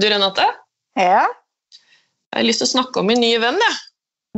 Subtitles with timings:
[0.00, 0.46] Du, Renate,
[0.96, 1.26] Ja.
[2.32, 3.78] jeg har lyst til å snakke om min nye venn, jeg.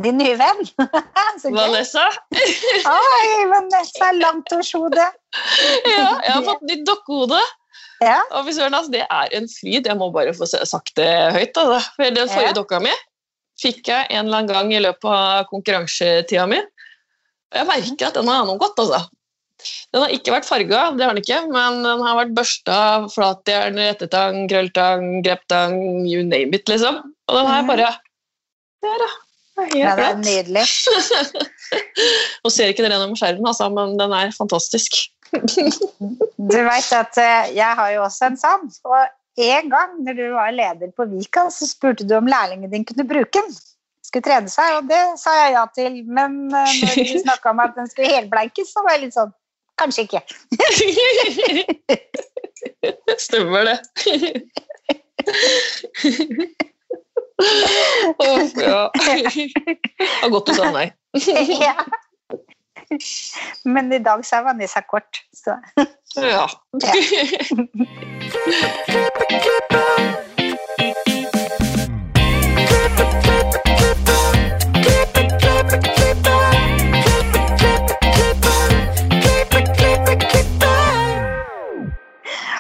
[0.03, 0.63] Din nye venn.
[1.43, 1.57] Så gøy.
[1.59, 2.07] Vanessa.
[2.33, 5.05] Oi, Vanessa Langtorshode.
[5.93, 7.41] Ja, jeg har fått nytt dokkehode.
[8.03, 8.19] Ja.
[8.35, 9.87] Og fy søren, altså, det er en fryd.
[9.87, 11.57] Jeg må bare få sagt det høyt.
[11.61, 11.79] Altså.
[11.97, 12.59] For den forrige Ja.
[12.59, 12.93] dokka mi
[13.63, 16.59] fikk jeg en eller annen gang i løpet av konkurransetida mi.
[17.53, 19.05] Og jeg merker at den har godt, altså.
[19.93, 22.79] Den har ikke vært farga, det har den ikke, men den har vært børsta,
[23.13, 25.77] flatjern, rettetang, krølltang, greptang,
[26.09, 27.03] you name it, liksom.
[27.31, 27.93] Og den her jeg bare
[28.83, 29.13] Der, ja.
[29.63, 30.65] Helt det er nydelig.
[32.43, 34.97] Nå ser ikke dere gjennom skjermen, altså, men den er fantastisk.
[35.33, 38.65] Du vet at eh, jeg har jo også en sånn.
[38.89, 42.89] Og en gang når du var leder på Vika, så spurte du om lærlingen din
[42.89, 43.55] kunne bruke den.
[44.05, 46.01] Skulle trene seg, og det sa jeg ja til.
[46.09, 49.33] Men eh, når du snakka om at den skulle helbleikes, så var jeg litt sånn
[49.83, 50.21] Kanskje ikke.
[53.19, 53.79] Stemmer det.
[58.19, 58.91] oh, ja.
[58.95, 60.87] Det var godt du sa nei.
[61.67, 61.75] ja.
[63.65, 65.25] Men i dag så er Vanessa kort.
[65.35, 65.59] Så.
[66.17, 66.47] Ja.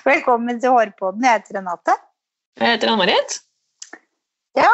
[0.02, 1.22] Velkommen til Hårpodden.
[1.22, 1.94] Jeg heter Renate.
[2.58, 3.36] Jeg heter Ann-Marit.
[4.58, 4.70] Ja.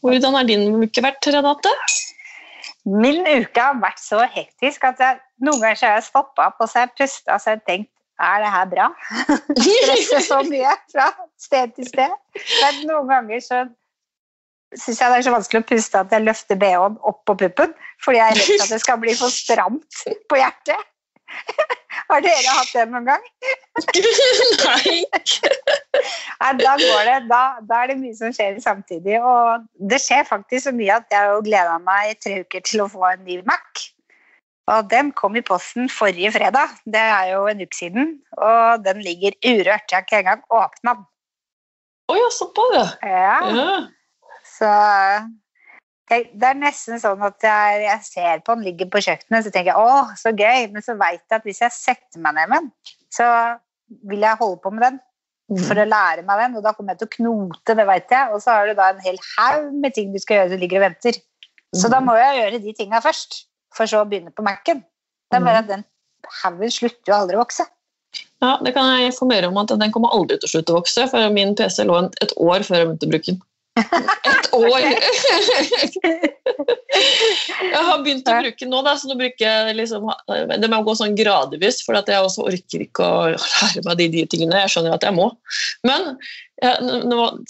[0.00, 1.72] Hvordan har din uke vært, Renate?
[2.88, 6.70] Min uke har vært så hektisk at jeg, noen ganger har jeg stoppa opp og
[6.70, 8.86] så har jeg pusta og så har jeg tenkt er det her bra?
[9.60, 12.16] Stresser så mye fra sted til sted.
[12.62, 13.62] Men noen ganger så
[14.72, 17.76] syns jeg det er så vanskelig å puste at jeg løfter bh-en opp på puppen
[18.00, 20.02] fordi jeg er redd for at det skal bli for stramt
[20.32, 20.89] på hjertet.
[22.10, 23.26] Har dere hatt det noen gang?
[24.64, 24.96] Nei.
[26.40, 27.16] Nei, da går det.
[27.30, 29.20] Da, da er det mye som skjer samtidig.
[29.22, 32.84] Og det skjer faktisk så mye at jeg har gleda meg i tre uker til
[32.84, 33.84] å få en ny Mac.
[34.70, 36.74] Og den kom i posten forrige fredag.
[36.86, 38.12] Det er jo en uke siden.
[38.38, 39.86] Og den ligger urørt.
[39.90, 41.06] Jeg har ikke engang åpna den.
[42.10, 42.86] Å ja, såpass, det!
[43.06, 43.74] Ja, ja.
[44.42, 44.70] så
[46.10, 49.52] jeg, Det er nesten sånn at jeg, jeg ser på den ligger på kjøkkenet, så
[49.54, 50.70] tenker jeg å, så gøy.
[50.74, 53.28] Men så veit jeg at hvis jeg setter meg ned med den, så
[54.10, 55.00] vil jeg holde på med den
[55.66, 58.30] for å lære meg den, og da kommer jeg til å knote, det vet jeg.
[58.34, 60.78] Og så har du da en hel haug med ting du skal gjøre som ligger
[60.78, 61.18] og venter.
[61.74, 63.44] Så da må jeg gjøre de tinga først,
[63.74, 64.84] for så å begynne på Mac-en.
[65.30, 65.84] Det er bare at den
[66.40, 67.66] haugen slutter jo aldri å vokse.
[68.42, 71.06] Ja, det kan jeg informere om at den kommer aldri til å slutte å vokse,
[71.10, 73.40] for min PC lå et år før jeg begynte å bruke den.
[73.78, 74.80] Et år!
[77.70, 80.08] jeg har begynt å bruke nå, da, så nå bruker jeg liksom
[80.60, 84.24] Det må gå sånn gradvis, for jeg også orker ikke å lære meg de, de
[84.32, 84.62] tingene.
[84.64, 85.26] Jeg skjønner at jeg må.
[85.86, 86.00] Men
[86.60, 86.74] jeg,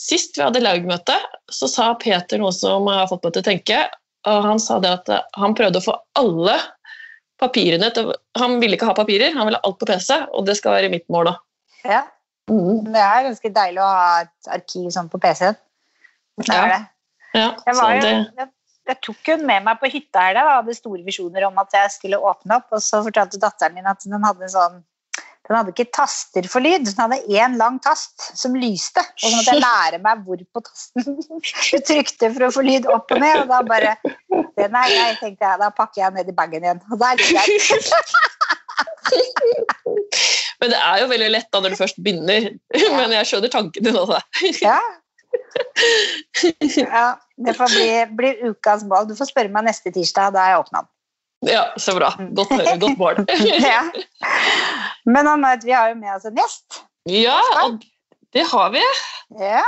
[0.00, 1.16] sist vi hadde laugmøte,
[1.50, 3.78] så sa Peter noe som jeg har fått meg til å tenke.
[4.28, 5.06] og Han sa det at
[5.40, 6.56] han prøvde å få alle
[7.40, 10.60] papirene til, Han ville ikke ha papirer, han ville ha alt på PC, og det
[10.60, 11.38] skal være mitt mål, òg.
[11.88, 12.04] Ja,
[12.50, 12.84] Mm.
[12.90, 15.58] Det er ganske deilig å ha et arkiv sånn på PC-en.
[16.46, 16.64] Det Ja.
[16.72, 16.80] det.
[17.30, 18.48] Ja, Jeg, var jo, det, jeg,
[18.90, 21.76] jeg tok hun med meg på hytta her da, og hadde store visjoner om at
[21.76, 24.80] jeg skulle åpne opp, og så fortalte datteren min at den hadde sånn
[25.50, 29.02] den hadde ikke taster for lyd, den hadde én lang tast som lyste.
[29.02, 31.16] Og så måtte jeg lære meg hvor på tasten
[31.72, 33.40] du trykte for å få lyd opp og ned.
[33.42, 33.96] Og da bare
[34.60, 35.58] Den er grei, tenkte jeg.
[35.58, 36.82] Da pakker jeg ned i bagen igjen.
[36.92, 37.66] Og da er det greit.
[40.62, 42.50] men det er jo veldig lett da når du først begynner.
[43.00, 44.20] Men jeg skjønner tanken din også.
[44.62, 44.78] Ja.
[46.76, 47.18] ja.
[47.36, 49.08] Det får bli, bli ukas mål.
[49.08, 50.90] Du får spørre meg neste tirsdag, da har jeg åpna den.
[51.48, 52.10] Ja, så bra.
[52.36, 53.22] Godt, høre, godt mål.
[53.70, 53.80] Ja.
[55.08, 56.82] Men Anne, vi har jo med oss en gjest.
[57.08, 57.40] Ja,
[58.36, 58.82] det har vi.
[59.40, 59.64] Ja.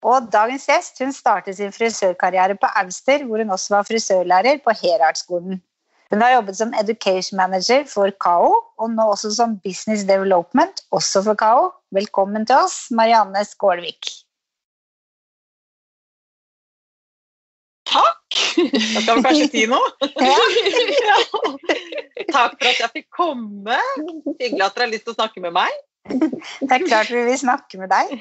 [0.00, 4.72] Og dagens gjest hun startet sin frisørkarriere på Auster, hvor hun også var frisørlærer på
[4.80, 5.60] Herardskolen.
[6.10, 11.22] Hun har jobbet som education manager for KAO, og nå også som business development, også
[11.28, 11.68] for KAO.
[11.94, 14.10] Velkommen til oss, Marianne Skålvik.
[17.90, 18.38] Takk!
[18.56, 19.90] Da skal vi kanskje si noe.
[21.10, 21.16] Ja.
[22.30, 23.76] Takk for at jeg fikk komme.
[24.38, 25.78] Hyggelig at dere har lyst til å snakke med meg.
[26.10, 28.12] Det er klart vi vil snakke med deg.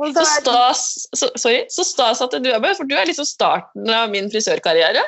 [0.00, 3.90] Så stas, så, sorry, så stas at du er med, for du er liksom starten
[3.92, 5.02] av min frisørkarriere.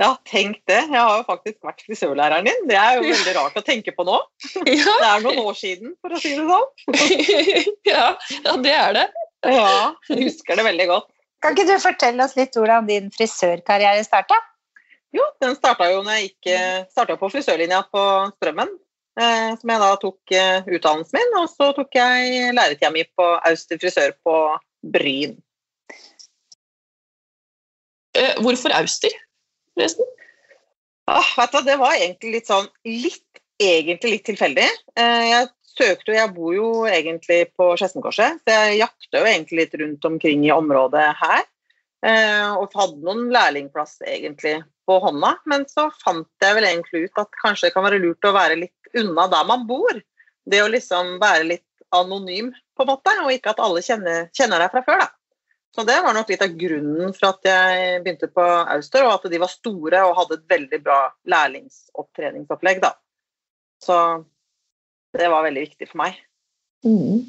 [0.00, 0.80] Ja, tenk det.
[0.88, 2.68] Jeg har jo faktisk vært frisørlæreren din.
[2.70, 4.18] Det er jo veldig rart å tenke på nå.
[4.64, 6.68] Ja, Det er noen år siden, for å si det sånn.
[7.92, 8.06] ja,
[8.46, 9.08] ja det er det.
[9.42, 11.11] Ja, jeg husker det veldig godt.
[11.42, 14.38] Kan ikke du fortelle oss litt hvordan din frisørkarriere starta?
[15.12, 16.52] Jo, den starta jo når jeg gikk
[16.94, 18.04] starta på frisørlinja på
[18.38, 18.70] Strømmen.
[19.20, 21.34] eh, som jeg da tok eh, utdannelsen min.
[21.40, 24.36] Og så tok jeg læretida mi på Auster frisør på
[24.94, 25.36] Bryn.
[28.16, 29.14] Eh, hvorfor Auster,
[29.74, 30.08] forresten?
[31.10, 34.68] Ah, vet du, det var egentlig litt sånn litt, egentlig litt tilfeldig.
[34.96, 39.64] Eh, jeg søkte jo, jeg bor jo egentlig på Skedsmokorset, så jeg jakta jo egentlig
[39.64, 41.42] litt rundt omkring i området her.
[42.02, 44.56] Eh, og hadde noen lærlingplass egentlig
[44.88, 48.26] på hånda, men så fant jeg vel egentlig ut at kanskje det kan være lurt
[48.26, 50.00] å være litt unna der man bor.
[50.42, 54.64] Det å liksom være litt anonym, på en måte, og ikke at alle kjenner, kjenner
[54.64, 55.04] deg fra før.
[55.04, 55.10] da.
[55.72, 59.30] Så det var nok litt av grunnen for at jeg begynte på Auster, og at
[59.32, 60.98] de var store og hadde et veldig bra
[61.32, 62.82] lærlingsopptreningsopplegg.
[62.82, 62.92] da.
[63.80, 63.96] Så
[65.18, 66.18] det var veldig viktig for meg.
[66.86, 67.22] Mm.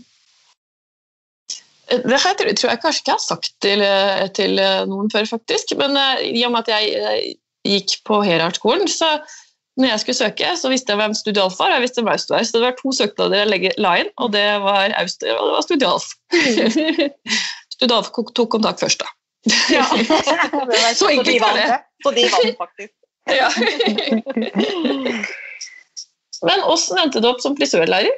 [1.93, 3.83] Det her tror jeg kanskje ikke jeg har sagt til,
[4.37, 5.75] til noen før, faktisk.
[5.77, 7.35] Men i og med at jeg
[7.67, 9.17] gikk på Herart-skolen, så
[9.77, 12.29] når jeg skulle søke, så visste jeg hvem Studialf var, og jeg visste hvem Aust
[12.29, 12.43] var.
[12.45, 15.67] Så det var to søknader jeg la inn, og det var Auster, og det var
[15.67, 16.09] Studialf.
[17.75, 19.09] Studialf tok kontakt først, da.
[19.73, 19.85] Ja.
[20.99, 21.79] så enkelt var det.
[22.03, 22.93] Så de vant faktisk.
[23.27, 23.49] Ja.
[26.43, 28.13] Men åssen endte du opp som frisørlærer?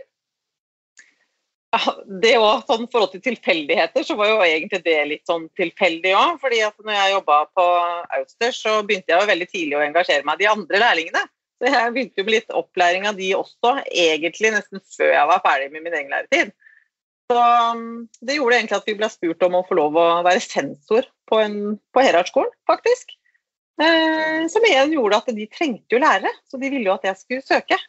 [1.75, 1.93] Ja,
[2.23, 6.37] det var sånn forhold til tilfeldigheter, så var jo egentlig det litt sånn tilfeldig òg.
[6.41, 7.65] fordi at når jeg jobba på
[8.19, 11.23] Austers, så begynte jeg jo veldig tidlig å engasjere meg i de andre lærlingene.
[11.59, 15.43] Så jeg begynte jo med litt opplæring av de også, egentlig nesten før jeg var
[15.43, 16.55] ferdig med min egen læretid.
[17.31, 17.41] Så
[17.73, 21.07] um, det gjorde egentlig at vi ble spurt om å få lov å være sensor
[21.29, 21.57] på, en,
[21.95, 23.15] på Herardskolen, faktisk.
[23.81, 27.19] Eh, som igjen gjorde at de trengte jo lærere, så de ville jo at jeg
[27.19, 27.79] skulle søke.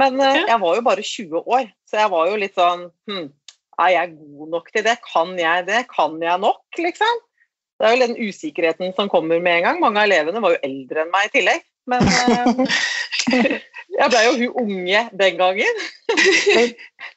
[0.00, 3.26] Men uh, jeg var jo bare 20 år, så jeg var jo litt sånn hm,
[3.84, 4.94] Er jeg god nok til det?
[5.04, 5.82] Kan jeg det?
[5.90, 7.20] Kan jeg nok, liksom?
[7.80, 9.80] Det er jo den usikkerheten som kommer med en gang.
[9.82, 11.64] Mange av elevene var jo eldre enn meg i tillegg.
[11.90, 12.60] Men uh,
[13.98, 15.80] jeg ble jo hun unge den gangen.
[16.12, 16.74] Den,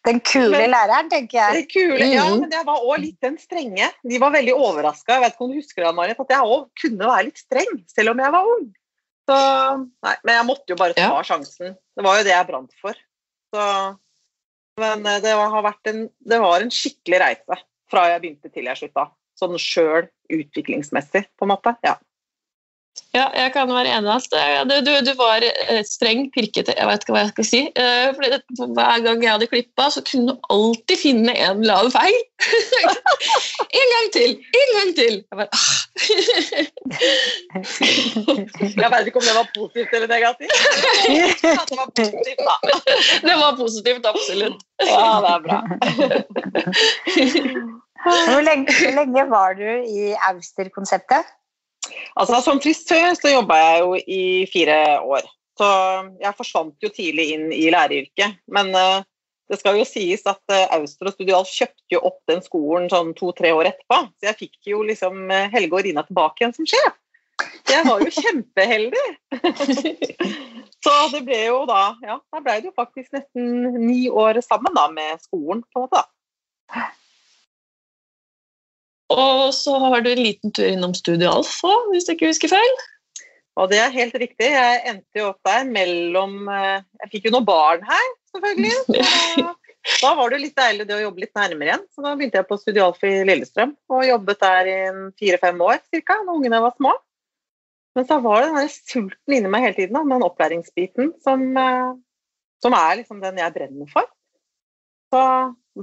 [0.10, 1.60] den kule Men- læreren, tenker jeg.
[1.60, 2.40] Den kule, ja, Mhm.
[2.48, 3.92] men jeg var òg litt den strenge.
[4.10, 5.20] De var veldig overraska.
[5.20, 7.78] Jeg vet ikke om du husker det, Marit, at jeg òg kunne være litt streng,
[7.94, 8.66] selv om jeg var ung.
[9.26, 9.36] Så,
[10.06, 11.22] nei, men jeg måtte jo bare ta Ja.
[11.26, 11.76] sjansen.
[11.98, 12.98] Det var jo det jeg brant for.
[13.54, 13.64] Så,
[14.82, 17.58] men eh, det har vært en, det var en skikkelig reise
[17.90, 19.08] fra jeg begynte til jeg slutta.
[19.36, 21.76] Sånn sjøl utviklingsmessig, på en måte.
[21.84, 21.98] Ja.
[23.16, 26.74] Ja, jeg kan være enig i at eh, du, du, du var eh, streng, pirkete,
[26.76, 27.62] jeg vet ikke hva jeg skal si.
[27.80, 28.28] Eh, fordi
[28.76, 32.18] hver gang jeg hadde klippa, så kunne du alltid finne en eller annen feil.
[33.80, 34.36] en gang til!
[34.60, 35.16] En gang til!
[35.24, 35.72] Jeg bare, ah.
[38.84, 40.52] Jeg vet ikke om det var positivt eller negativt.
[41.40, 42.56] Det var positivt, da.
[43.30, 44.60] Det var positivt, absolutt.
[44.84, 45.60] Ja, det er bra.
[48.06, 51.24] Hvor lenge, hvor lenge var du i Auster-konseptet?
[52.16, 55.28] Altså, som frisør så jobba jeg jo i fire år.
[55.56, 55.68] Så
[56.20, 58.42] jeg forsvant jo tidlig inn i læreryrket.
[58.52, 59.06] Men uh,
[59.52, 63.14] det skal jo sies at uh, Auster og Studialf kjøpte jo opp den skolen sånn
[63.18, 64.02] to-tre år etterpå.
[64.18, 66.98] Så jeg fikk jo liksom eh, Helge og Rina tilbake igjen som sjef.
[67.68, 69.06] Jeg var jo kjempeheldig.
[70.86, 74.76] så det ble jo da Ja, da ble det jo faktisk nesten ni år sammen
[74.78, 76.04] da med skolen, på en måte.
[76.04, 76.86] da.
[79.14, 82.56] Og så har du en liten tur innom Studio Alf òg, hvis jeg ikke husker
[82.56, 82.78] feil.
[83.56, 84.48] Og det er helt riktig.
[84.52, 89.54] Jeg endte jo opp der mellom eh, Jeg fikk jo noen barn her, selvfølgelig.
[89.86, 91.84] Så da var det jo litt deilig det å jobbe litt nærmere igjen.
[91.94, 94.78] Så da begynte jeg på Studio Alf i Lillestrøm og jobbet der i
[95.22, 96.18] fire-fem år ca.
[96.24, 96.96] når ungene var små.
[97.96, 101.94] Men så var det den sulten inni meg hele tiden, da, den opplæringsbiten, som, eh,
[102.66, 104.10] som er liksom den jeg brenner for.
[105.14, 105.22] Så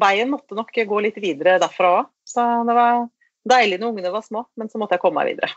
[0.03, 2.12] veien måtte nok gå litt videre derfra òg.
[2.33, 3.05] Så det var
[3.53, 5.53] deilig når ungene var små, men så måtte jeg komme meg videre.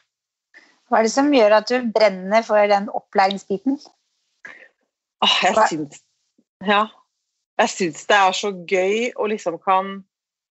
[0.85, 3.79] Hva er det som gjør at du brenner for den opplæringsbiten?
[5.25, 6.03] Åh, jeg syns
[6.65, 6.85] Ja.
[7.55, 10.01] Jeg syns det er så gøy å liksom kan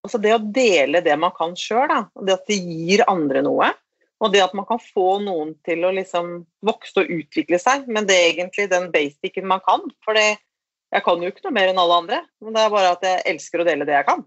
[0.04, 2.02] Altså det å dele det man kan sjøl, da.
[2.20, 3.70] Det at det gir andre noe.
[4.20, 7.86] Og det at man kan få noen til å liksom vokse og utvikle seg.
[7.88, 9.80] Men det er egentlig den basicen man kan.
[10.04, 12.20] For jeg kan jo ikke noe mer enn alle andre.
[12.44, 14.26] Men det er bare at jeg elsker å dele det jeg kan.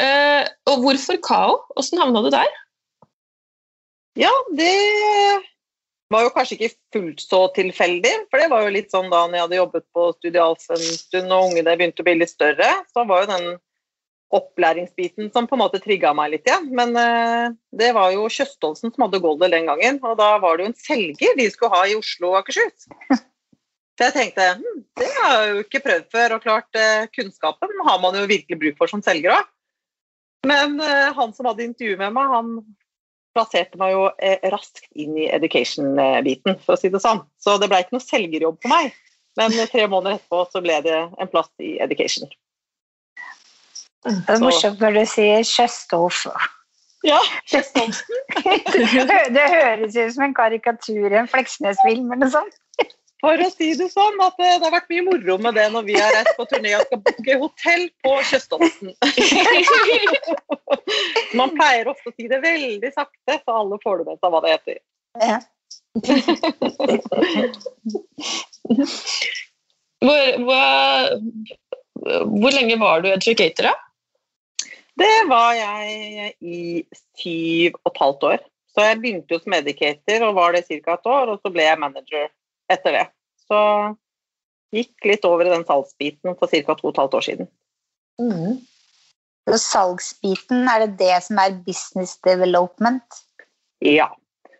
[0.00, 1.56] Eh, og hvorfor Kao?
[1.80, 2.50] Åssen havna du der?
[4.18, 4.74] Ja, det
[6.10, 9.36] var jo kanskje ikke fullt så tilfeldig, for det var jo litt sånn da når
[9.36, 13.04] jeg hadde jobbet på Studialf en stund og ungene begynte å bli litt større, så
[13.06, 13.46] var jo den
[14.34, 16.68] opplæringsbiten som på en måte trigga meg litt igjen.
[16.74, 20.66] Men uh, det var jo Kjøstolsen som hadde Goldel den gangen, og da var det
[20.66, 22.90] jo en selger de skulle ha i Oslo og Akershus.
[24.00, 27.82] Så jeg tenkte hm, det har jeg jo ikke prøvd før, og klart eh, kunnskapen
[27.84, 29.48] har man jo virkelig bruk for som selger òg.
[30.48, 32.54] Men eh, han som hadde intervju med meg, han
[33.36, 37.20] plasserte meg jo eh, raskt inn i education-biten, for å si det sånn.
[37.44, 38.96] Så det ble ikke noe selgerjobb for meg.
[39.36, 42.32] Men tre måneder etterpå så ble det en plass i education.
[44.08, 46.24] Det er morsomt når du sier Kjøstolf.
[47.04, 47.20] Ja,
[47.52, 52.58] Det, det høres ut som en karikatur i en Fleksnes-film eller noe sånt.
[53.20, 55.84] For å si det sånn, at det, det har vært mye moro med det når
[55.88, 58.88] vi har reist på turné og skal booke hotell på Kjøstolsen.
[61.38, 64.40] Man pleier ofte å si det veldig sakte, så alle får det med seg hva
[64.44, 64.76] det heter.
[65.20, 65.38] Ja.
[70.00, 71.10] Hvor, hvor,
[72.40, 73.74] hvor lenge var du educator, da?
[75.00, 76.60] Det var jeg i
[77.20, 78.38] syv og et halvt år.
[78.70, 80.94] Så jeg begynte jo som educator og var det ca.
[80.94, 82.28] et år, og så ble jeg manager
[82.70, 83.06] etter det.
[83.50, 83.60] Så
[84.74, 86.74] gikk litt over i den salgsbiten for ca.
[86.78, 87.48] to og et halvt år siden.
[89.50, 93.22] Og salgsbiten, er det det som er business development?
[93.82, 94.10] Ja,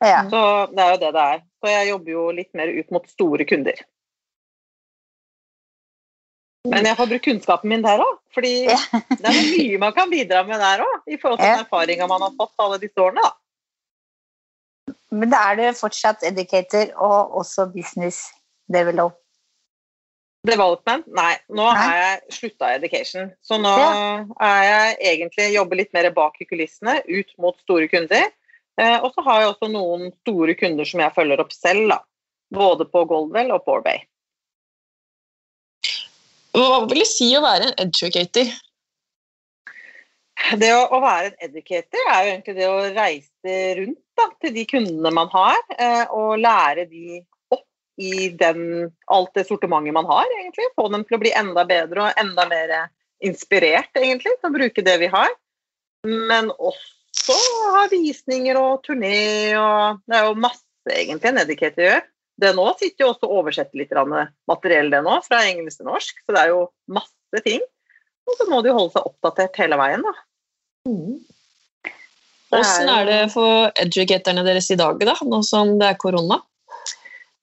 [0.01, 0.23] Ja.
[0.33, 1.43] så det er jo det det er.
[1.61, 3.77] Så jeg jobber jo litt mer ut mot store kunder.
[6.69, 8.77] Men jeg får brukt kunnskapen min der òg, fordi Ja.
[9.21, 12.21] det er mye man kan bidra med der òg, i forhold til den erfaringa man
[12.27, 13.23] har fått alle disse årene.
[13.23, 13.33] da.
[15.11, 18.29] Men da er du fortsatt educator og også business
[18.71, 19.17] develop.
[20.47, 21.05] Development?
[21.13, 21.77] Nei, nå Nei.
[21.77, 23.33] har jeg slutta i education.
[23.45, 24.25] Så nå Ja.
[24.41, 28.31] er jeg egentlig jobber litt mer bak i kulissene, ut mot store kunder.
[28.81, 31.99] Eh, og så har jeg også noen store kunder som jeg følger opp selv, da.
[32.55, 34.01] Både på Goldwell og på Orbay.
[36.57, 38.49] Hva vil det si å være en educator?
[40.59, 44.55] Det å, å være en educator er jo egentlig det å reise rundt da, til
[44.55, 47.21] de kundene man har, eh, og lære de
[47.53, 47.67] opp
[48.01, 50.71] i den, alt det sortimentet man har, egentlig.
[50.79, 52.75] Få dem til å bli enda bedre og enda mer
[53.25, 55.33] inspirert, egentlig, til å bruke det vi har.
[56.09, 57.37] Men også
[57.75, 62.07] ha visninger og turné, og det er jo masse egentlig en educator gjør.
[62.41, 63.93] Det nå sitter jo også og oversetter litt
[64.49, 67.61] materiell det nå, fra engelsk til norsk, så det er jo masse ting.
[68.29, 70.15] Og så må de holde seg oppdatert hele veien, da.
[70.89, 71.19] Hvordan
[72.59, 76.41] jo- er det for educaterne deres i dag, da, nå som det er korona?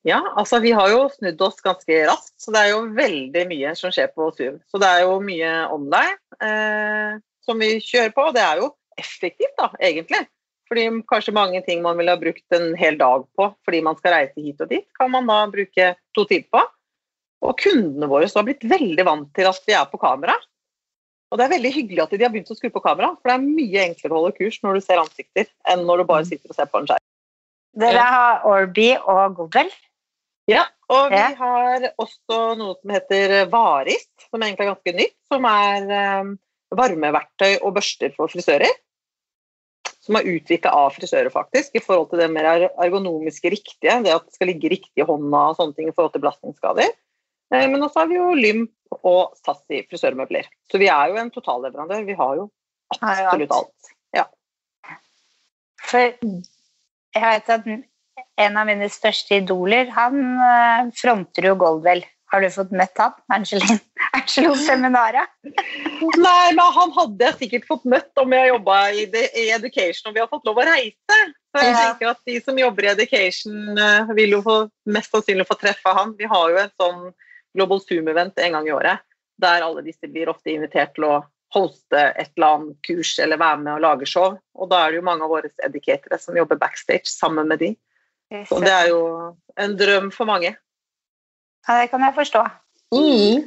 [0.08, 3.74] Ja, altså vi har jo snudd oss ganske raskt, så det er jo veldig mye
[3.76, 4.60] som skjer på Zoom.
[4.72, 8.70] Så det er jo mye online eh, som vi kjører på, og det er jo
[8.98, 10.24] effektivt da, egentlig.
[10.68, 14.18] Fordi kanskje mange ting man ville ha brukt en hel dag på fordi man skal
[14.18, 16.64] reise hit og dit, kan man da bruke to timer på.
[17.48, 20.36] Og kundene våre har blitt veldig vant til at vi er på kamera.
[21.28, 23.36] Og det er veldig hyggelig at de har begynt å skru på kamera, for det
[23.36, 26.54] er mye enklere å holde kurs når du ser ansikter, enn når du bare sitter
[26.54, 27.04] og ser på en skjerm.
[27.78, 29.70] Dere har Orby og Google.
[30.48, 35.48] Ja, og vi har også noe som heter Varist, som egentlig er ganske nytt, som
[35.50, 36.30] er eh,
[36.80, 38.72] varmeverktøy og børster for frisører.
[40.08, 43.98] Som er utvikla av frisører, faktisk, i forhold til det mer er- ergonomiske riktige.
[44.06, 46.96] Det at det skal ligge riktig i hånda og sånne ting i forhold til belastningsskader.
[47.54, 48.74] Eh, Men også har vi jo Lymp
[49.04, 50.48] og Sassi frisørmøbler.
[50.72, 52.06] Så vi er jo en totalleverandør.
[52.08, 52.50] Vi har jo
[52.96, 53.94] absolutt alt.
[54.16, 54.26] Ja.
[55.88, 56.04] For
[57.18, 57.68] jeg vet at
[58.38, 62.06] en av mine største idoler, han eh, fronter jo Goldwell.
[62.28, 63.14] Har du fått møtt han?
[63.32, 63.80] Angelin?
[64.18, 65.24] Angelo Seminara?
[66.28, 69.06] Nei, men han hadde jeg sikkert fått møtt om jeg jobba i,
[69.56, 71.20] education og vi har fått lov å reise.
[71.56, 74.58] Så jeg tenker at de som jobber i education, eh, vil jo få,
[74.92, 76.14] mest sannsynlig få treffe han.
[76.20, 77.08] Vi har jo en sånn
[77.58, 79.04] Global Zoom-event en gang i året,
[79.42, 81.16] der alle disse blir ofte invitert til å
[81.56, 84.38] hoste et eller annet kurs eller være med og lage show.
[84.58, 87.74] Og da er det jo mange av våre educatere som jobber backstage sammen med de.
[88.50, 89.04] Så det er jo
[89.56, 90.52] en drøm for mange.
[91.68, 92.44] Ja, det kan jeg forstå.
[92.96, 93.46] Mm.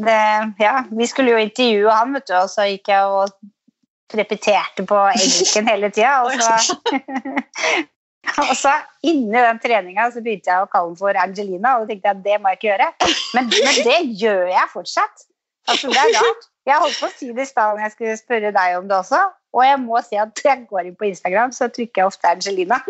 [0.00, 0.20] Det,
[0.62, 5.00] ja, vi skulle jo intervjue han, vet du, og så gikk jeg og repeterte på
[5.14, 6.20] engelsken hele tida.
[6.26, 6.78] Og så,
[8.50, 8.72] og så
[9.06, 12.18] inni den treninga så begynte jeg å kalle den for Angelina, og da tenkte jeg
[12.18, 12.88] at det må jeg ikke gjøre.
[13.36, 15.26] Men, men det gjør jeg fortsatt.
[15.70, 16.48] Altså, det er rart.
[16.68, 18.98] Jeg holdt på å si det i stad når jeg skulle spørre deg om det
[19.00, 19.20] også.
[19.56, 22.78] Og jeg må si at jeg går inn på Instagram, så trykker jeg ofte Angelina.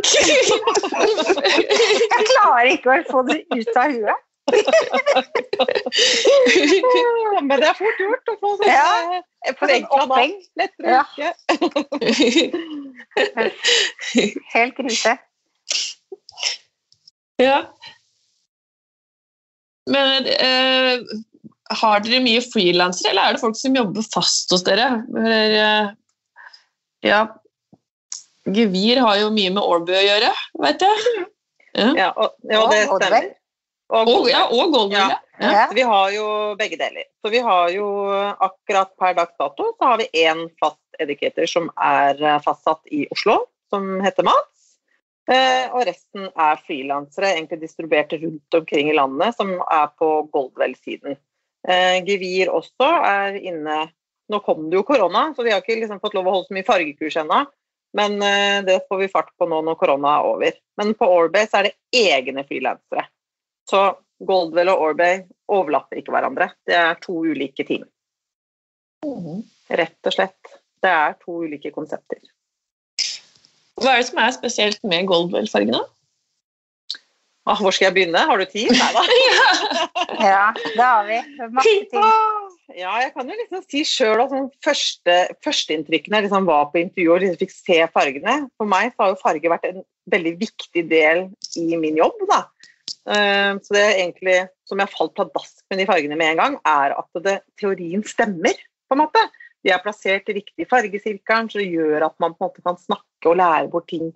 [2.10, 4.24] Jeg klarer ikke å få det ut av huet.
[7.40, 9.22] Men det er fort gjort å få sånn Ja.
[9.46, 10.34] eh, forenkla navn.
[10.60, 11.28] Lettere å huske.
[14.54, 15.12] Helt krise.
[17.40, 17.58] ja.
[19.90, 21.00] Men eh,
[21.80, 24.86] har dere mye frilansere, eller er det folk som jobber fast hos dere?
[25.16, 25.86] Eller, eh,
[27.10, 27.20] ja,
[28.50, 30.30] Gevir har jo mye med Orby å gjøre,
[30.64, 30.96] vet jeg.
[31.76, 31.90] Ja.
[31.96, 33.28] Ja, og, ja, det stemmer.
[33.90, 35.18] Og Og, ja, og Golden, Ja.
[35.40, 35.66] Ja.
[35.72, 37.06] Vi har jo begge deler.
[37.24, 37.86] Så vi har jo
[38.44, 43.06] akkurat per dags dato så har vi én fast educator som er eh, fastsatt i
[43.10, 44.76] Oslo, som heter Mats.
[45.30, 51.16] Eh, og resten er frilansere, egentlig distribuert rundt omkring i landet, som er på Goldwell-siden.
[51.68, 53.86] Eh, Gevir også er inne
[54.30, 56.54] Nå kom det jo korona, så de har ikke liksom fått lov å holde så
[56.54, 57.40] mye fargekurs ennå.
[57.98, 60.60] Men eh, det får vi fart på nå når korona er over.
[60.78, 63.08] Men på Orbase er det egne frilansere.
[63.70, 63.82] Så
[64.26, 66.50] Goldwell og Orbay overlapper ikke hverandre.
[66.68, 67.86] Det er to ulike team.
[69.06, 69.44] Mhm.
[69.70, 70.56] Rett og slett.
[70.82, 72.18] Det er to ulike konsepter.
[73.80, 75.80] Hva er det som er spesielt med Goldwell-fargene?
[77.48, 78.20] Ah, hvor skal jeg begynne?
[78.28, 78.68] Har du tid?
[78.76, 79.04] Nei da.
[80.20, 81.16] Ja, det har vi.
[81.48, 82.02] Masse ting.
[82.76, 86.82] Ja, jeg kan jo liksom si sjøl at sånn første, førsteinntrykkene jeg liksom var på
[86.82, 89.80] intervju og liksom fikk se fargene For meg så har jo farge vært en
[90.12, 91.24] veldig viktig del
[91.58, 92.20] i min jobb.
[92.30, 92.44] da.
[93.08, 94.38] Eh, Så det er egentlig
[94.68, 98.54] som jeg falt pladask med de fargene med en gang, er at det, teorien stemmer.
[98.90, 99.22] på en måte.
[99.62, 102.78] De er plassert i riktig fargesirkelen, så det gjør at man på en måte kan
[102.80, 104.08] snakke og lære bort ting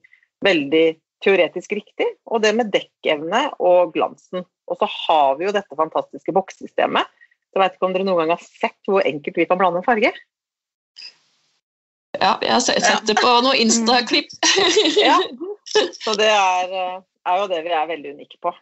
[0.42, 2.08] veldig teoretisk riktig.
[2.26, 4.44] Og det med dekkevne og glansen.
[4.66, 7.06] Og så har vi jo dette fantastiske bokssystemet.
[7.52, 9.86] Så veit ikke om dere noen gang har sett hvor enkelt vi kan blande en
[9.86, 10.10] farge.
[12.18, 14.30] Ja, jeg har sett sett det på noen Insta-klipp.
[15.06, 15.18] Ja.
[15.74, 18.52] Så det er, eh, er jo det vi er veldig unike på.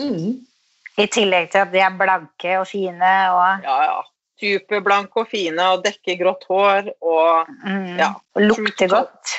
[0.00, 0.46] Mm.
[1.00, 4.00] I tillegg til at de er blanke og fine og, Ja, ja.
[4.42, 8.08] Superblanke og fine og dekker grått hår og mm, Ja.
[8.34, 9.34] og lukter godt.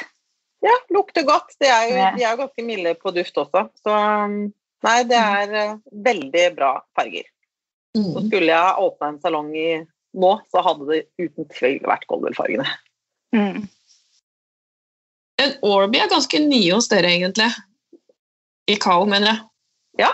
[0.64, 1.56] ja, lukter godt.
[1.60, 2.12] De er jo, Ja.
[2.16, 3.68] de er jo ganske milde på duft også.
[3.84, 3.92] Så
[4.26, 5.82] um, nei, det er mm.
[6.06, 7.28] veldig bra farger.
[7.96, 8.28] Så Mm.
[8.28, 12.66] skulle jeg ha åpna en salong i nå, så hadde det uten tvil vært Goldwell-fargene.
[13.36, 13.68] Mm.
[15.44, 17.50] En Orby er ganske nye hos dere, egentlig.
[18.70, 19.28] I Kao, mener
[20.00, 20.14] jeg.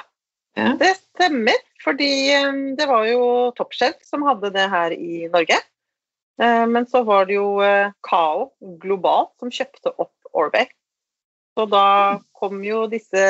[0.80, 3.24] Det stemmer, fordi eh, det var jo
[3.58, 5.60] Topshelf som hadde det her i Norge.
[6.42, 8.52] Eh, Men så var det jo eh, Kao
[8.82, 10.70] globalt som kjøpte opp Orbay.
[11.58, 13.24] Så da kom jo disse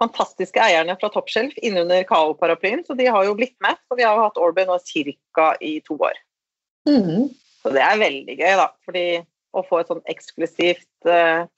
[0.00, 3.76] fantastiske eierne fra Topshelf innunder Kao-paraplyen, så de har jo blitt med.
[3.88, 5.50] Så vi har jo hatt Orbay nå ca.
[5.60, 6.16] i to år.
[6.88, 7.28] Mm.
[7.60, 8.70] Så det er veldig gøy, da.
[8.86, 9.04] Fordi
[9.52, 11.10] å få et sånn eksklusivt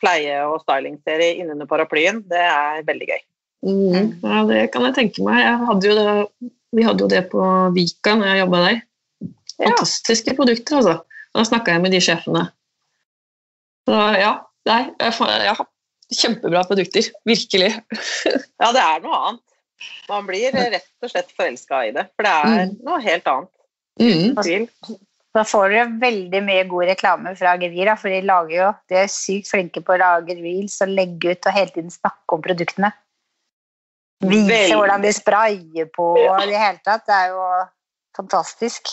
[0.03, 3.23] pleie- og stylingserie innunder paraplyen, det er veldig gøy.
[3.63, 4.09] Mm.
[4.23, 5.39] Ja, det kan jeg tenke meg.
[5.45, 7.45] Jeg hadde jo det, vi hadde jo det på
[7.77, 8.81] Vika når jeg jobba der.
[9.53, 9.69] Ja.
[9.69, 10.97] Fantastiske produkter, altså.
[11.33, 12.43] Da snakka jeg med de sjefene.
[13.89, 14.33] Så ja,
[14.69, 15.55] nei, jeg ja,
[16.19, 17.09] kjempebra produkter.
[17.29, 17.73] Virkelig.
[18.63, 19.47] Ja, det er noe annet.
[20.11, 22.05] Man blir rett og slett forelska i det.
[22.15, 22.77] For det er Mm.
[22.87, 23.51] noe helt annet.
[23.99, 24.99] Mm.
[25.33, 29.09] Da får dere veldig mye god reklame fra Gevir, for de lager jo, de er
[29.11, 32.93] sykt flinke på å lage reels og legge ut og hele tiden snakke om produktene.
[34.23, 37.05] Vise hvordan de sprayer på og i det hele tatt.
[37.09, 37.47] Det er jo
[38.17, 38.93] fantastisk.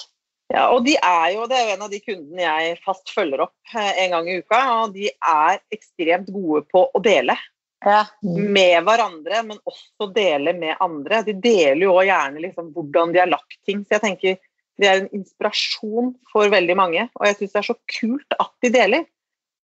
[0.49, 3.43] Ja, og de er jo, Det er jo en av de kundene jeg fast følger
[3.45, 4.61] opp eh, en gang i uka.
[4.79, 7.37] og De er ekstremt gode på å dele
[7.85, 8.05] Ja.
[8.21, 11.21] med hverandre, men også dele med andre.
[11.23, 13.85] De deler jo gjerne liksom hvordan de har lagt ting.
[13.85, 14.39] Så jeg tenker
[14.79, 17.05] de er en inspirasjon for veldig mange.
[17.19, 19.05] Og jeg syns det er så kult at de deler.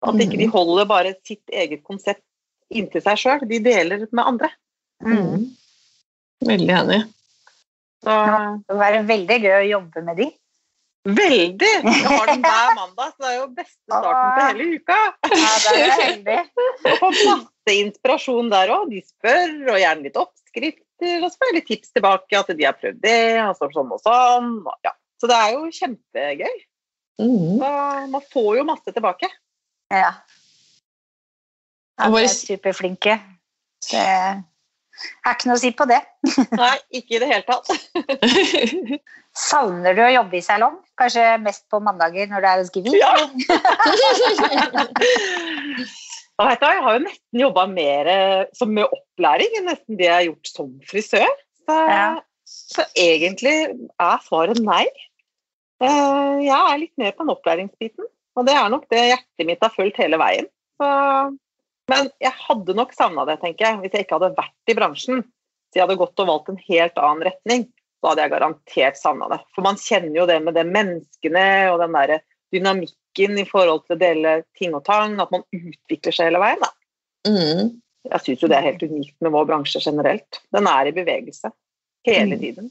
[0.07, 2.23] At ikke de holder bare sitt eget konsept
[2.73, 3.42] inntil seg sjøl.
[3.51, 4.49] De deler med andre.
[5.05, 5.49] Mm.
[6.49, 7.01] Veldig enig.
[8.05, 8.13] Så
[8.67, 10.29] Det må være veldig gøy å jobbe med de.
[11.05, 11.73] veldig!
[11.85, 14.99] Jeg har dem hver mandag, så det er jo beste starten på hele uka.
[15.33, 16.39] Ja, det er heldig.
[17.03, 18.89] Og får masse inspirasjon der òg.
[18.93, 21.15] De spør, og gjerne litt oppskrifter.
[21.21, 23.95] Og så får jeg litt tips tilbake at de har prøvd det, og så sånn
[23.97, 24.51] og sånn.
[24.85, 24.93] Ja.
[25.21, 26.61] Så det er jo kjempegøy.
[27.21, 27.57] Mm.
[27.61, 27.71] Så
[28.13, 29.29] man får jo masse tilbake.
[29.93, 30.13] Ja.
[32.01, 33.19] ja de er superflinke.
[33.89, 34.05] Det
[35.27, 36.01] er ikke noe å si på det.
[36.61, 37.67] Nei, ikke i det hele tatt.
[39.51, 40.77] Savner du å jobbe i salong?
[40.99, 42.99] Kanskje mest på mandager når det er ganske Gevir?
[42.99, 43.13] Ja.
[46.41, 48.09] Og vet du, jeg har jo nesten jobba mer
[48.57, 51.29] som med opplæring enn nesten det jeg har gjort som frisør.
[51.69, 52.07] Så, Ja.
[52.49, 53.55] så egentlig
[54.01, 54.87] er svaret nei.
[55.85, 58.05] Eh, Jeg er litt mer på den opplæringsbiten,
[58.37, 60.49] og det er nok det hjertet mitt har fulgt hele veien.
[60.81, 60.89] Så,
[61.90, 65.20] men jeg hadde nok savna det, tenker jeg, hvis jeg ikke hadde vært i bransjen.
[65.24, 67.66] Hvis jeg hadde gått og valgt en helt annen retning,
[68.00, 69.40] så hadde jeg garantert savna det.
[69.55, 72.20] For man kjenner jo det med det menneskene og den derre
[72.55, 76.62] dynamikken i forhold til å dele ting og tang, at man utvikler seg hele veien.
[76.64, 76.70] Da.
[77.29, 77.70] Mm.
[78.11, 80.40] Jeg syns jo det er helt unikt med vår bransje generelt.
[80.57, 81.53] Den er i bevegelse
[82.09, 82.40] hele Mm.
[82.40, 82.70] tiden.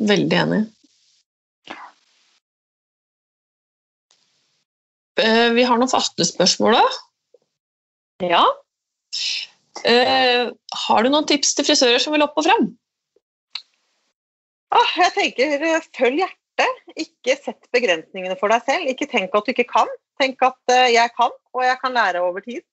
[0.00, 0.62] Veldig enig.
[5.18, 6.84] Eh, Vi har noen faste spørsmål, da.
[8.24, 8.44] Ja.
[9.86, 10.52] Uh,
[10.86, 12.70] har du noen tips til frisører som vil opp og frem?
[14.74, 16.80] Ah, jeg tenker eh, følg hjertet.
[16.96, 18.88] Ikke sett begrensningene for deg selv.
[18.90, 19.90] Ikke tenk at du ikke kan.
[20.20, 22.64] Tenk at uh, jeg kan, og jeg kan lære over tid.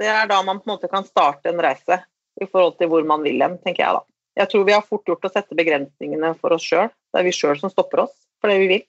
[0.00, 2.00] Det er da man på en måte kan starte en reise
[2.40, 4.02] i forhold til hvor man vil hen, tenker jeg da.
[4.40, 6.88] Jeg tror vi har fort gjort å sette begrensningene for oss sjøl.
[7.12, 8.84] Det er vi sjøl som stopper oss for det vi vil.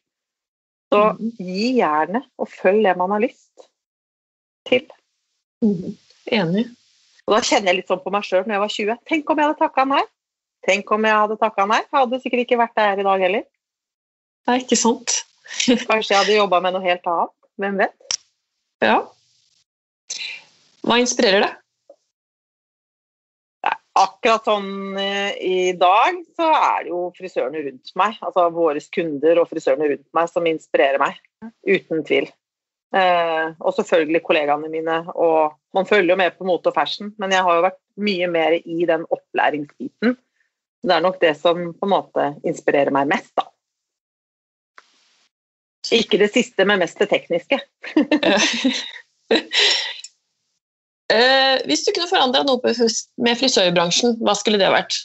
[0.94, 1.32] Så Mhm.
[1.38, 3.68] gi jernet og følg det man har lyst
[4.66, 4.88] til.
[5.64, 5.96] Mhm.
[6.34, 6.68] Enig.
[7.24, 9.02] Og da kjenner jeg litt sånn på meg sjøl når jeg var 20.
[9.10, 10.04] Tenk om jeg hadde takka nei?
[10.68, 11.82] Tenk om jeg hadde takka nei?
[11.84, 13.46] Jeg hadde sikkert ikke vært der i dag heller.
[14.44, 15.18] Det er ikke sant.
[15.90, 17.36] Kanskje jeg hadde jobba med noe helt annet.
[17.62, 18.16] Hvem vet?
[18.84, 18.98] Ja.
[20.84, 21.60] Hva inspirerer deg?
[23.94, 29.38] Akkurat sånn eh, i dag så er det jo frisørene rundt meg, altså våre kunder
[29.44, 31.20] og frisørene rundt meg, som inspirerer meg.
[31.70, 32.32] Uten tvil.
[32.94, 35.00] Eh, og selvfølgelig kollegaene mine.
[35.16, 38.30] Og man følger jo med på mote og fashion, men jeg har jo vært mye
[38.30, 40.18] mer i den opplæringsbiten.
[40.84, 43.48] Det er nok det som på en måte inspirerer meg mest, da.
[45.94, 47.60] Ikke det siste, men mest det tekniske.
[51.14, 52.72] Eh, hvis du kunne forandra noe
[53.22, 54.96] med frisørbransjen, hva skulle det vært?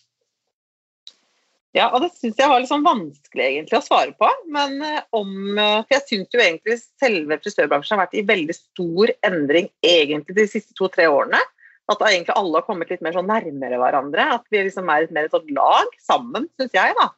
[1.76, 4.28] Ja, og det syns jeg var litt sånn vanskelig egentlig å svare på.
[4.54, 8.56] Men eh, om eh, For jeg syns jo egentlig selve frisørbransjen har vært i veldig
[8.56, 11.40] stor endring egentlig de siste to-tre årene.
[11.88, 14.30] At egentlig alle har kommet litt mer sånn nærmere hverandre.
[14.38, 17.10] At vi liksom er litt mer et sånt lag sammen, syns jeg, da.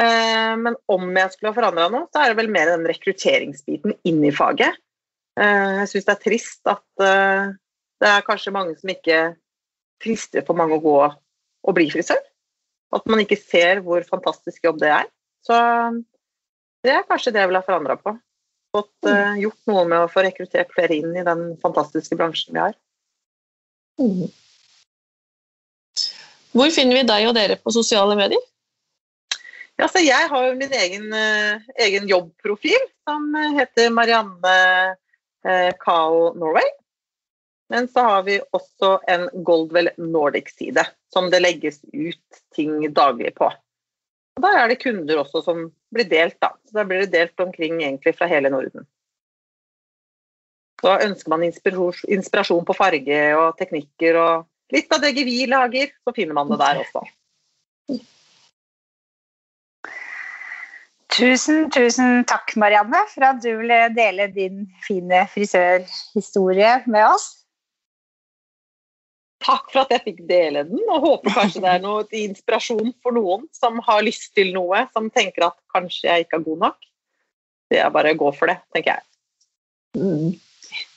[0.00, 3.96] Eh, Men om jeg skulle ha forandra noe, så er det vel mer den rekrutteringsbiten
[4.08, 4.80] inn i faget.
[5.32, 9.20] Jeg syns det er trist at det er kanskje mange som ikke
[10.04, 12.20] frister for mange å gå og bli frisør.
[12.92, 15.08] At man ikke ser hvor fantastisk jobb det er.
[15.42, 15.56] Så
[16.84, 18.14] det er kanskje det jeg vil ha forandra på.
[18.72, 22.62] Fått uh, gjort noe med å få rekruttert flere inn i den fantastiske bransjen vi
[22.62, 22.76] har.
[24.00, 24.30] Mm.
[26.52, 28.40] Hvor finner vi deg og dere på sosiale medier?
[29.80, 34.52] Ja, så jeg har jo min egen, uh, egen jobbprofil som eh, heter Marianne
[35.48, 36.68] uh, Kao Norway.
[37.72, 43.48] Men så har vi også en Goldwell Nordic-side som det legges ut ting daglig på.
[44.36, 45.62] Og Der er det kunder også som
[45.94, 46.52] blir delt, da.
[46.68, 48.84] Så da blir det delt omkring egentlig fra hele Norden.
[50.84, 56.12] Så ønsker man inspirasjon, på farge og teknikker og litt av det vi lager, så
[56.12, 57.06] finner man det der også.
[61.12, 67.41] Tusen, tusen takk, Marianne, for at du ville dele din fine frisørhistorie med oss.
[69.42, 72.92] Takk for at jeg fikk dele den, og håper kanskje det er noe til inspirasjon
[73.02, 76.64] for noen som har lyst til noe, som tenker at kanskje jeg ikke er god
[76.68, 76.88] nok.
[77.72, 79.08] Det er bare å gå for det, tenker jeg.
[79.98, 80.32] Mm.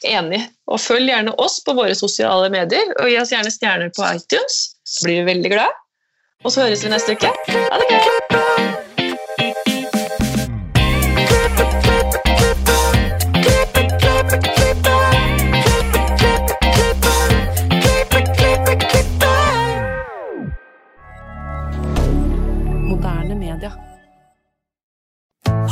[0.08, 0.42] Enig.
[0.72, 4.62] Og følg gjerne oss på våre sosiale medier, og gi oss gjerne stjerner på iTunes.
[5.04, 5.84] Blir vi veldig glad.
[6.46, 7.32] Og så høres vi neste uke.
[7.50, 8.45] Ha det gøy!